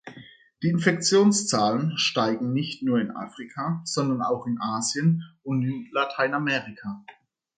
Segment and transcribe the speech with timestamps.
[0.63, 7.05] Die Infektionszahlen steigen nicht nur in Afrika, sondern auch in Asien und in Lateinamerika.